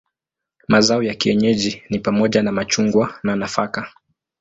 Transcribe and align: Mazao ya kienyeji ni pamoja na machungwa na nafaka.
Mazao 0.67 1.03
ya 1.03 1.13
kienyeji 1.13 1.83
ni 1.89 1.99
pamoja 1.99 2.43
na 2.43 2.51
machungwa 2.51 3.19
na 3.23 3.35
nafaka. 3.35 3.93